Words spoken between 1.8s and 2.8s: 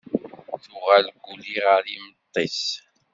yimeṭṭi-s.